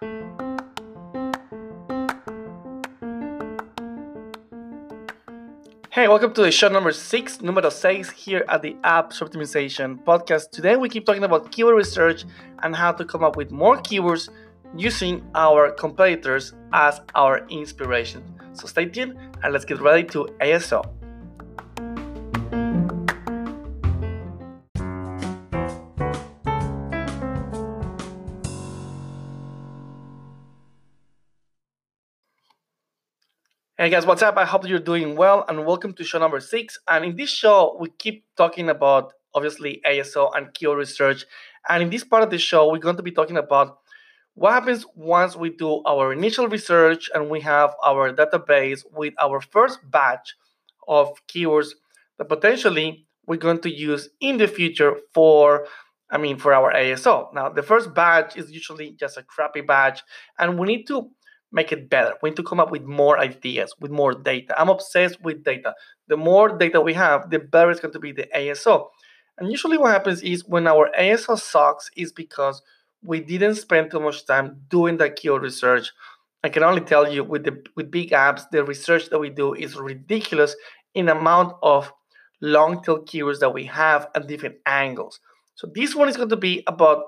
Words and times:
Hey, 0.00 0.08
welcome 6.08 6.32
to 6.32 6.40
the 6.40 6.50
show 6.50 6.68
number 6.68 6.90
six, 6.92 7.42
numero 7.42 7.68
six 7.68 8.08
here 8.08 8.46
at 8.48 8.62
the 8.62 8.78
App 8.82 9.12
Optimization 9.12 10.02
podcast. 10.02 10.52
Today 10.52 10.76
we 10.76 10.88
keep 10.88 11.04
talking 11.04 11.24
about 11.24 11.52
keyword 11.52 11.76
research 11.76 12.24
and 12.62 12.74
how 12.74 12.92
to 12.92 13.04
come 13.04 13.22
up 13.22 13.36
with 13.36 13.50
more 13.50 13.76
keywords 13.76 14.30
using 14.74 15.22
our 15.34 15.70
competitors 15.70 16.54
as 16.72 17.02
our 17.14 17.46
inspiration. 17.48 18.24
So 18.54 18.68
stay 18.68 18.86
tuned 18.86 19.18
and 19.42 19.52
let's 19.52 19.66
get 19.66 19.82
ready 19.82 20.04
to 20.12 20.34
ASO. 20.40 20.99
Hey 33.80 33.88
guys, 33.88 34.04
what's 34.04 34.20
up? 34.20 34.36
I 34.36 34.44
hope 34.44 34.68
you're 34.68 34.78
doing 34.78 35.16
well 35.16 35.42
and 35.48 35.64
welcome 35.64 35.94
to 35.94 36.04
show 36.04 36.18
number 36.18 36.38
six. 36.38 36.78
And 36.86 37.02
in 37.02 37.16
this 37.16 37.30
show, 37.30 37.78
we 37.80 37.88
keep 37.88 38.26
talking 38.36 38.68
about 38.68 39.14
obviously 39.32 39.80
ASO 39.86 40.30
and 40.36 40.52
keyword 40.52 40.76
research. 40.76 41.24
And 41.66 41.84
in 41.84 41.88
this 41.88 42.04
part 42.04 42.22
of 42.22 42.28
the 42.28 42.36
show, 42.36 42.70
we're 42.70 42.76
going 42.76 42.98
to 42.98 43.02
be 43.02 43.10
talking 43.10 43.38
about 43.38 43.78
what 44.34 44.52
happens 44.52 44.84
once 44.94 45.34
we 45.34 45.48
do 45.48 45.82
our 45.86 46.12
initial 46.12 46.46
research 46.46 47.08
and 47.14 47.30
we 47.30 47.40
have 47.40 47.72
our 47.82 48.12
database 48.12 48.84
with 48.92 49.14
our 49.18 49.40
first 49.40 49.78
batch 49.90 50.34
of 50.86 51.14
keywords 51.26 51.70
that 52.18 52.28
potentially 52.28 53.06
we're 53.24 53.36
going 53.36 53.60
to 53.60 53.74
use 53.74 54.10
in 54.20 54.36
the 54.36 54.46
future 54.46 54.98
for 55.14 55.66
I 56.10 56.18
mean 56.18 56.36
for 56.36 56.52
our 56.52 56.70
ASO. 56.74 57.32
Now 57.32 57.48
the 57.48 57.62
first 57.62 57.94
batch 57.94 58.36
is 58.36 58.50
usually 58.50 58.90
just 58.90 59.16
a 59.16 59.22
crappy 59.22 59.62
batch 59.62 60.02
and 60.38 60.58
we 60.58 60.66
need 60.66 60.86
to 60.88 61.08
make 61.52 61.72
it 61.72 61.90
better. 61.90 62.14
We 62.22 62.30
need 62.30 62.36
to 62.36 62.42
come 62.42 62.60
up 62.60 62.70
with 62.70 62.82
more 62.82 63.18
ideas, 63.18 63.74
with 63.80 63.90
more 63.90 64.12
data. 64.12 64.54
I'm 64.60 64.68
obsessed 64.68 65.20
with 65.22 65.44
data. 65.44 65.74
The 66.08 66.16
more 66.16 66.56
data 66.56 66.80
we 66.80 66.94
have, 66.94 67.30
the 67.30 67.38
better 67.38 67.70
it's 67.70 67.80
going 67.80 67.92
to 67.92 68.00
be 68.00 68.12
the 68.12 68.28
ASO. 68.34 68.88
And 69.38 69.50
usually 69.50 69.78
what 69.78 69.92
happens 69.92 70.22
is 70.22 70.44
when 70.46 70.66
our 70.66 70.90
ASO 70.98 71.38
sucks 71.38 71.90
is 71.96 72.12
because 72.12 72.62
we 73.02 73.20
didn't 73.20 73.54
spend 73.56 73.90
too 73.90 74.00
much 74.00 74.26
time 74.26 74.60
doing 74.68 74.98
the 74.98 75.10
keyword 75.10 75.42
research. 75.42 75.90
I 76.44 76.48
can 76.48 76.62
only 76.62 76.82
tell 76.82 77.10
you 77.10 77.24
with 77.24 77.44
the 77.44 77.62
with 77.76 77.90
big 77.90 78.10
apps, 78.10 78.48
the 78.50 78.64
research 78.64 79.10
that 79.10 79.18
we 79.18 79.30
do 79.30 79.54
is 79.54 79.76
ridiculous 79.76 80.54
in 80.94 81.08
amount 81.08 81.54
of 81.62 81.92
long 82.40 82.82
tail 82.82 83.02
keywords 83.02 83.40
that 83.40 83.52
we 83.52 83.64
have 83.64 84.08
at 84.14 84.26
different 84.26 84.56
angles. 84.66 85.20
So 85.54 85.70
this 85.74 85.94
one 85.94 86.08
is 86.08 86.16
going 86.16 86.30
to 86.30 86.36
be 86.36 86.62
about 86.66 87.04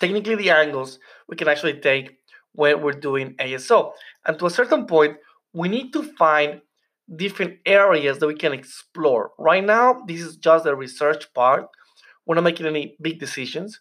technically 0.00 0.36
the 0.36 0.50
angles 0.50 0.98
we 1.28 1.36
can 1.36 1.48
actually 1.48 1.80
take 1.80 2.18
when 2.56 2.82
we're 2.82 2.92
doing 2.92 3.34
ASO. 3.36 3.92
And 4.26 4.38
to 4.38 4.46
a 4.46 4.50
certain 4.50 4.86
point, 4.86 5.16
we 5.52 5.68
need 5.68 5.92
to 5.92 6.02
find 6.02 6.60
different 7.14 7.58
areas 7.64 8.18
that 8.18 8.26
we 8.26 8.34
can 8.34 8.52
explore. 8.52 9.30
Right 9.38 9.64
now, 9.64 10.02
this 10.06 10.20
is 10.20 10.36
just 10.36 10.64
the 10.64 10.74
research 10.74 11.32
part. 11.34 11.68
We're 12.26 12.34
not 12.34 12.44
making 12.44 12.66
any 12.66 12.96
big 13.00 13.20
decisions. 13.20 13.80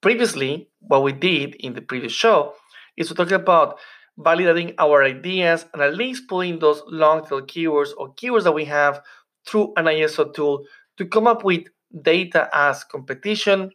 Previously, 0.00 0.68
what 0.80 1.02
we 1.02 1.12
did 1.12 1.54
in 1.56 1.74
the 1.74 1.80
previous 1.80 2.12
show 2.12 2.54
is 2.96 3.08
to 3.08 3.14
talk 3.14 3.30
about 3.30 3.78
validating 4.18 4.74
our 4.78 5.04
ideas 5.04 5.66
and 5.72 5.82
at 5.82 5.96
least 5.96 6.28
pulling 6.28 6.58
those 6.58 6.82
long 6.86 7.24
tail 7.24 7.42
keywords 7.42 7.90
or 7.96 8.14
keywords 8.14 8.44
that 8.44 8.52
we 8.52 8.64
have 8.64 9.02
through 9.46 9.72
an 9.76 9.84
ASO 9.84 10.32
tool 10.34 10.64
to 10.96 11.06
come 11.06 11.26
up 11.26 11.44
with 11.44 11.64
data 12.02 12.48
as 12.52 12.82
competition, 12.84 13.70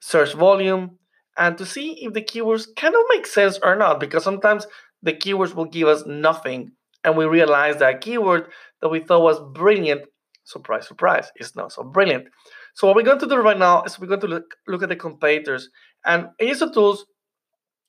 search 0.00 0.34
volume, 0.34 0.98
and 1.36 1.56
to 1.58 1.66
see 1.66 1.92
if 2.04 2.12
the 2.12 2.22
keywords 2.22 2.66
kind 2.76 2.94
of 2.94 3.00
make 3.10 3.26
sense 3.26 3.58
or 3.62 3.76
not 3.76 4.00
because 4.00 4.24
sometimes 4.24 4.66
the 5.02 5.12
keywords 5.12 5.54
will 5.54 5.64
give 5.64 5.88
us 5.88 6.04
nothing 6.06 6.72
and 7.04 7.16
we 7.16 7.24
realize 7.24 7.76
that 7.78 8.00
keyword 8.00 8.48
that 8.80 8.88
we 8.88 9.00
thought 9.00 9.22
was 9.22 9.40
brilliant 9.54 10.02
surprise 10.44 10.86
surprise 10.86 11.30
is 11.36 11.54
not 11.54 11.72
so 11.72 11.82
brilliant. 11.82 12.26
So 12.74 12.86
what 12.86 12.96
we're 12.96 13.02
going 13.02 13.18
to 13.20 13.26
do 13.26 13.36
right 13.36 13.58
now 13.58 13.82
is 13.84 13.98
we're 13.98 14.06
going 14.06 14.20
to 14.20 14.26
look, 14.26 14.54
look 14.66 14.82
at 14.82 14.88
the 14.88 14.96
competitors 14.96 15.68
and 16.04 16.28
ASO 16.40 16.72
tools 16.72 17.06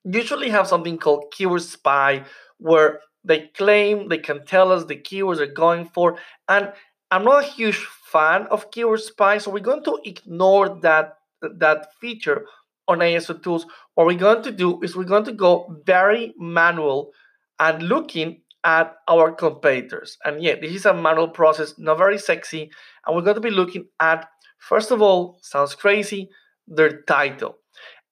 usually 0.04 0.50
have 0.50 0.68
something 0.68 0.98
called 0.98 1.26
keyword 1.32 1.62
spy 1.62 2.24
where 2.58 3.00
they 3.24 3.48
claim 3.56 4.08
they 4.08 4.18
can 4.18 4.46
tell 4.46 4.72
us 4.72 4.86
the 4.86 4.96
keywords 4.96 5.38
they're 5.38 5.54
going 5.54 5.86
for 5.86 6.18
and 6.50 6.72
i'm 7.12 7.24
not 7.24 7.44
a 7.44 7.48
huge 7.48 7.88
fan 8.06 8.48
of 8.48 8.72
keyword 8.72 9.00
spy 9.00 9.38
so 9.38 9.52
we're 9.52 9.60
going 9.60 9.84
to 9.84 10.00
ignore 10.06 10.80
that 10.82 11.18
that 11.42 11.94
feature 12.00 12.46
on 12.92 13.00
ASO 13.00 13.42
tools, 13.42 13.66
what 13.96 14.08
we're 14.08 14.18
going 14.18 14.44
to 14.44 14.52
do 14.52 14.82
is 14.82 14.96
we're 14.96 15.04
going 15.04 15.24
to 15.26 15.32
go 15.32 15.82
very 15.86 16.34
manual 16.38 17.12
and 17.60 17.84
looking 17.84 18.42
at 18.64 18.96
our 19.08 19.32
competitors. 19.32 20.18
And 20.24 20.42
yeah, 20.44 20.56
this 20.60 20.74
is 20.74 20.86
a 20.86 20.94
manual 20.94 21.30
process, 21.30 21.74
not 21.78 21.98
very 21.98 22.18
sexy. 22.18 22.70
And 23.06 23.16
we're 23.16 23.24
going 23.24 23.36
to 23.36 23.42
be 23.42 23.50
looking 23.50 23.86
at, 24.00 24.28
first 24.60 24.92
of 24.92 25.02
all, 25.02 25.40
sounds 25.42 25.76
crazy, 25.76 26.30
their 26.68 27.02
title. 27.04 27.58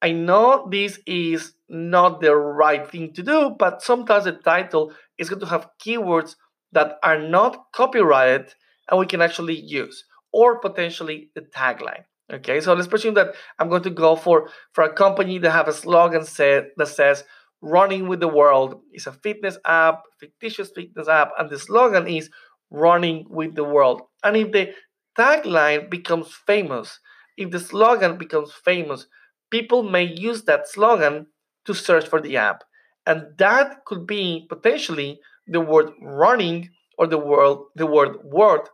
I 0.01 0.12
know 0.12 0.67
this 0.72 1.00
is 1.06 1.53
not 1.67 2.22
the 2.22 2.35
right 2.35 2.90
thing 2.90 3.13
to 3.13 3.22
do, 3.22 3.56
but 3.59 3.81
sometimes 3.81 4.25
the 4.25 4.31
title 4.31 4.94
is 5.17 5.29
going 5.29 5.41
to 5.41 5.46
have 5.46 5.69
keywords 5.85 6.35
that 6.72 6.97
are 7.03 7.19
not 7.19 7.72
copyrighted 7.73 8.53
and 8.90 9.00
we 9.00 9.06
can 9.06 9.22
actually 9.22 9.59
use, 9.59 10.06
or 10.31 10.59
potentially 10.59 11.29
the 11.35 11.41
tagline. 11.41 12.06
Okay, 12.31 12.62
so 12.62 12.73
let's 12.73 12.88
presume 12.88 13.16
that 13.16 13.34
I'm 13.57 13.69
going 13.69 13.81
to 13.84 13.90
go 13.90 14.16
for 14.16 14.50
for 14.73 14.84
a 14.84 14.94
company 14.94 15.40
that 15.40 15.51
have 15.51 15.67
a 15.67 15.73
slogan 15.73 16.25
set 16.25 16.69
that 16.78 16.88
says 16.88 17.23
"Running 17.62 18.07
with 18.07 18.19
the 18.19 18.28
World." 18.28 18.81
It's 18.91 19.07
a 19.07 19.12
fitness 19.12 19.57
app, 19.66 20.03
fictitious 20.19 20.69
fitness 20.69 21.07
app, 21.07 21.31
and 21.40 21.50
the 21.50 21.57
slogan 21.57 22.07
is 22.07 22.29
"Running 22.69 23.25
with 23.29 23.56
the 23.56 23.63
World." 23.63 24.03
And 24.23 24.38
if 24.38 24.51
the 24.51 24.73
tagline 25.17 25.90
becomes 25.90 26.31
famous, 26.45 27.00
if 27.35 27.50
the 27.50 27.59
slogan 27.59 28.17
becomes 28.17 28.53
famous, 28.53 29.07
people 29.50 29.81
may 29.81 30.03
use 30.03 30.44
that 30.44 30.67
slogan 30.67 31.28
to 31.66 31.73
search 31.73 32.07
for 32.07 32.22
the 32.22 32.38
app, 32.38 32.63
and 33.07 33.35
that 33.40 33.85
could 33.85 34.06
be 34.06 34.46
potentially 34.50 35.19
the 35.47 35.61
word 35.61 35.94
"running" 36.00 36.69
or 37.00 37.07
the 37.07 37.17
word 37.17 37.57
the 37.75 37.88
word 37.88 38.17
"world," 38.23 38.69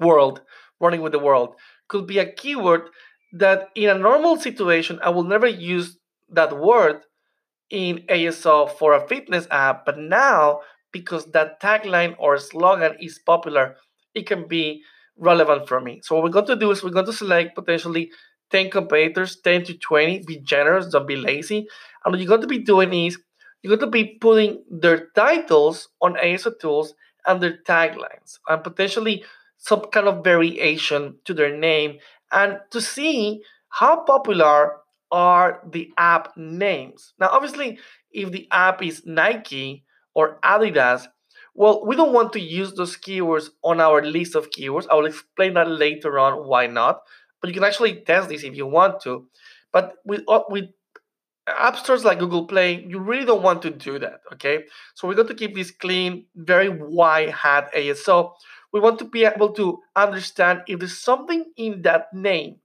world, 0.00 0.42
running 0.80 1.02
with 1.02 1.12
the 1.12 1.18
world 1.18 1.54
could 1.94 2.08
be 2.08 2.18
a 2.18 2.32
keyword 2.32 2.82
that 3.32 3.68
in 3.76 3.88
a 3.88 3.94
normal 3.94 4.36
situation 4.36 4.98
I 5.00 5.10
will 5.10 5.22
never 5.22 5.46
use 5.46 5.96
that 6.30 6.58
word 6.58 7.02
in 7.70 7.98
ASO 8.08 8.68
for 8.78 8.94
a 8.94 9.06
fitness 9.06 9.46
app, 9.50 9.86
but 9.86 9.96
now 9.96 10.60
because 10.90 11.26
that 11.30 11.60
tagline 11.60 12.16
or 12.18 12.36
slogan 12.38 12.96
is 13.00 13.20
popular, 13.24 13.76
it 14.12 14.26
can 14.26 14.48
be 14.48 14.82
relevant 15.16 15.68
for 15.68 15.80
me. 15.80 16.00
So 16.02 16.16
what 16.16 16.24
we're 16.24 16.30
going 16.30 16.46
to 16.46 16.56
do 16.56 16.72
is 16.72 16.82
we're 16.82 16.90
going 16.90 17.06
to 17.06 17.12
select 17.12 17.54
potentially 17.54 18.10
10 18.50 18.70
competitors, 18.70 19.38
10 19.42 19.64
to 19.64 19.78
20. 19.78 20.24
Be 20.26 20.38
generous, 20.38 20.88
don't 20.88 21.06
be 21.06 21.16
lazy. 21.16 21.66
And 22.04 22.12
what 22.12 22.18
you're 22.18 22.28
going 22.28 22.40
to 22.40 22.46
be 22.58 22.58
doing 22.58 22.92
is 22.92 23.18
you're 23.62 23.76
going 23.76 23.92
to 23.92 23.98
be 23.98 24.18
putting 24.20 24.64
their 24.68 25.08
titles 25.14 25.88
on 26.02 26.14
ASO 26.14 26.58
tools 26.60 26.94
and 27.26 27.40
their 27.40 27.58
taglines 27.66 28.38
and 28.48 28.62
potentially 28.64 29.24
some 29.64 29.80
kind 29.80 30.06
of 30.06 30.22
variation 30.22 31.16
to 31.24 31.32
their 31.32 31.56
name 31.56 31.96
and 32.30 32.60
to 32.70 32.82
see 32.82 33.42
how 33.70 34.04
popular 34.04 34.76
are 35.10 35.62
the 35.70 35.90
app 35.96 36.36
names. 36.36 37.14
Now, 37.18 37.30
obviously, 37.32 37.78
if 38.12 38.30
the 38.30 38.46
app 38.50 38.82
is 38.82 39.06
Nike 39.06 39.84
or 40.14 40.38
Adidas, 40.44 41.06
well, 41.54 41.86
we 41.86 41.96
don't 41.96 42.12
want 42.12 42.34
to 42.34 42.40
use 42.40 42.74
those 42.74 42.96
keywords 42.98 43.48
on 43.62 43.80
our 43.80 44.04
list 44.04 44.34
of 44.34 44.50
keywords. 44.50 44.86
I 44.90 44.96
will 44.96 45.06
explain 45.06 45.54
that 45.54 45.70
later 45.70 46.18
on 46.18 46.46
why 46.46 46.66
not. 46.66 47.00
But 47.40 47.48
you 47.48 47.54
can 47.54 47.64
actually 47.64 48.02
test 48.02 48.28
this 48.28 48.44
if 48.44 48.54
you 48.54 48.66
want 48.66 49.00
to. 49.02 49.28
But 49.72 49.94
with 50.04 50.24
uh, 50.28 50.42
with 50.50 50.66
app 51.46 51.76
stores 51.76 52.04
like 52.04 52.18
Google 52.18 52.46
Play, 52.46 52.84
you 52.86 52.98
really 52.98 53.24
don't 53.24 53.42
want 53.42 53.62
to 53.62 53.70
do 53.70 53.98
that. 53.98 54.20
Okay, 54.34 54.64
so 54.94 55.08
we're 55.08 55.14
going 55.14 55.28
to 55.28 55.34
keep 55.34 55.54
this 55.54 55.70
clean, 55.70 56.26
very 56.34 56.68
white 56.68 57.30
hat 57.30 57.72
ASO 57.74 58.32
we 58.74 58.80
want 58.80 58.98
to 58.98 59.04
be 59.04 59.24
able 59.24 59.52
to 59.52 59.78
understand 59.94 60.62
if 60.66 60.80
there's 60.80 60.98
something 60.98 61.44
in 61.56 61.80
that 61.82 62.12
name 62.12 62.56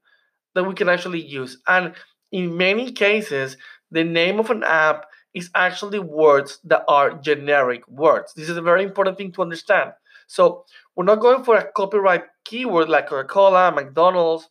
that 0.55 0.63
we 0.63 0.73
can 0.73 0.89
actually 0.89 1.21
use. 1.21 1.59
And 1.67 1.93
in 2.31 2.57
many 2.57 2.91
cases, 2.91 3.57
the 3.91 4.03
name 4.03 4.39
of 4.39 4.49
an 4.49 4.63
app 4.63 5.05
is 5.35 5.51
actually 5.53 5.99
words 5.99 6.59
that 6.63 6.83
are 6.87 7.13
generic 7.19 7.87
words. 7.87 8.33
This 8.33 8.49
is 8.49 8.57
a 8.57 8.61
very 8.61 8.83
important 8.83 9.19
thing 9.19 9.31
to 9.33 9.43
understand. 9.43 9.91
So 10.25 10.65
we're 10.95 11.05
not 11.05 11.19
going 11.19 11.43
for 11.43 11.55
a 11.55 11.71
copyright 11.71 12.23
keyword 12.43 12.89
like 12.89 13.07
Coca 13.07 13.27
Cola, 13.27 13.71
McDonald's, 13.71 14.49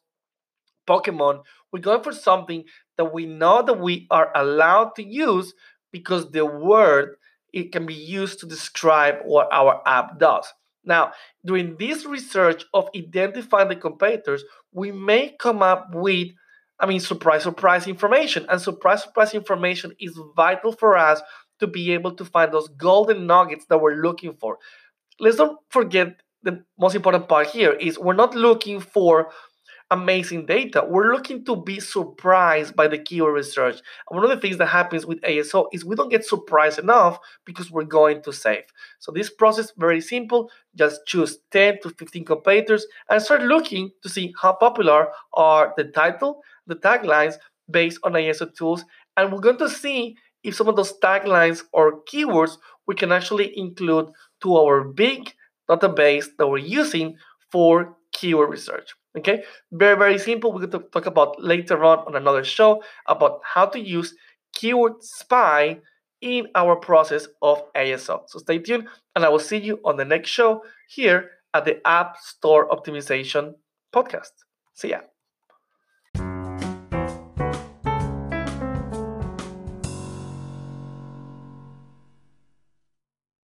Pokemon. 0.89 1.43
We're 1.73 1.81
going 1.81 2.05
for 2.05 2.13
something 2.13 2.65
that 2.97 3.13
we 3.13 3.27
know 3.27 3.63
that 3.63 3.81
we 3.81 4.07
are 4.13 4.31
allowed 4.37 4.95
to 4.95 5.03
use 5.03 5.53
because 5.91 6.31
the 6.31 6.47
word 6.47 7.17
it 7.53 7.73
can 7.73 7.85
be 7.85 7.95
used 7.95 8.39
to 8.41 8.47
describe 8.47 9.17
what 9.25 9.49
our 9.51 9.83
app 9.87 10.21
does. 10.21 10.47
Now, 10.89 11.13
during 11.45 11.77
this 11.77 12.05
research 12.05 12.65
of 12.75 12.89
identifying 12.97 13.69
the 13.69 13.77
competitors, 13.77 14.43
we 14.73 14.91
may 14.91 15.37
come 15.39 15.63
up 15.63 15.95
with 15.95 16.29
I 16.81 16.87
mean, 16.87 17.01
surprise, 17.01 17.43
surprise 17.43 17.89
information. 17.89 18.47
And 18.49 18.61
surprise, 18.61 19.03
surprise 19.03 19.35
information 19.35 19.93
is 19.99 20.19
vital 20.37 20.73
for 20.73 20.97
us 20.97 21.21
to 21.61 21.67
be 21.67 21.93
able 21.93 22.13
to 22.13 22.25
find 22.25 22.53
those 22.53 22.69
golden 22.69 23.27
nuggets 23.27 23.67
that 23.69 23.81
we're 23.81 24.01
looking 24.01 24.35
for. 24.35 24.59
Let's 25.19 25.39
not 25.39 25.57
forget 25.71 26.23
the 26.45 26.65
most 26.79 26.95
important 26.95 27.29
part 27.29 27.49
here 27.49 27.73
is 27.73 27.99
we're 27.99 28.15
not 28.15 28.35
looking 28.35 28.81
for 28.81 29.31
amazing 29.91 30.47
data. 30.47 30.85
We're 30.87 31.13
looking 31.13 31.45
to 31.47 31.57
be 31.57 31.81
surprised 31.81 32.77
by 32.77 32.89
the 32.89 32.99
keyword 32.99 33.35
research. 33.35 33.81
And 34.09 34.21
one 34.21 34.25
of 34.25 34.31
the 34.31 34.41
things 34.41 34.59
that 34.59 34.67
happens 34.67 35.07
with 35.07 35.21
ASO 35.23 35.67
is 35.73 35.85
we 35.85 35.97
don't 35.97 36.11
get 36.11 36.25
surprised 36.25 36.79
enough 36.79 37.19
because 37.45 37.71
we're 37.71 37.85
going 37.85 38.23
to 38.23 38.33
save. 38.33 38.65
So 38.99 39.13
this 39.13 39.31
process 39.31 39.73
very 39.77 40.01
simple. 40.01 40.51
Just 40.75 41.07
choose 41.07 41.39
10 41.51 41.79
to 41.83 41.91
15 41.91 42.25
competitors 42.25 42.87
and 43.09 43.23
start 43.23 43.43
looking 43.43 43.91
to 44.03 44.09
see 44.09 44.35
how 44.41 44.53
popular 44.55 45.09
are 45.33 45.73
the 45.77 45.85
title, 45.85 46.43
the 46.67 46.77
taglines 46.77 47.35
based 47.71 47.99
on 48.03 48.13
ASO 48.13 48.55
tools. 48.55 48.85
And 49.17 49.33
we're 49.33 49.41
going 49.41 49.59
to 49.59 49.71
see 49.71 50.17
if 50.45 50.55
some 50.55 50.69
of 50.69 50.77
those 50.77 50.99
taglines 51.01 51.63
or 51.73 52.03
keywords 52.05 52.59
we 52.87 52.95
can 52.95 53.13
actually 53.13 53.57
include 53.59 54.11
to 54.43 54.57
our 54.57 54.85
big 54.85 55.33
database 55.69 56.27
that 56.39 56.47
we're 56.47 56.59
using 56.59 57.17
for 57.51 57.97
keyword 58.13 58.51
research. 58.51 58.95
Okay, 59.19 59.43
very, 59.73 59.97
very 59.97 60.19
simple. 60.19 60.53
We're 60.53 60.67
going 60.67 60.83
to 60.83 60.89
talk 60.91 61.07
about 61.07 61.43
later 61.43 61.85
on 61.85 61.99
on 62.07 62.15
another 62.17 62.45
show 62.45 62.83
about 63.07 63.41
how 63.43 63.67
to 63.67 63.81
use 63.81 64.15
Keyword 64.53 65.03
Spy 65.03 65.79
in 66.21 66.49
our 66.55 66.77
process 66.77 67.29
of 67.43 67.63
ASO. 67.75 68.23
So 68.27 68.39
stay 68.39 68.59
tuned, 68.59 68.89
and 69.15 69.25
I 69.25 69.29
will 69.29 69.39
see 69.39 69.59
you 69.59 69.81
on 69.85 69.97
the 69.97 70.05
next 70.05 70.31
show 70.31 70.63
here 70.89 71.31
at 71.55 71.65
the 71.65 71.87
App 71.87 72.19
Store 72.19 72.69
Optimization 72.69 73.55
Podcast. 73.95 74.33
See 74.75 74.91
ya. 74.91 75.01